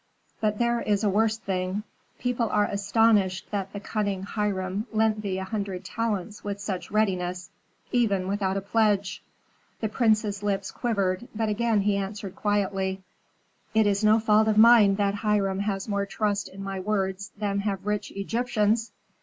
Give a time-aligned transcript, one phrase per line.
[0.39, 1.83] But there is a worse thing;
[2.17, 7.51] people are astonished that the cunning Hiram lent thee a hundred talents with such readiness,
[7.91, 9.21] even without a pledge."
[9.79, 13.03] The prince's lips quivered, but again he answered quietly,
[13.75, 17.59] "It is no fault of mine that Hiram has more trust in my words than
[17.59, 18.91] have rich Egyptians!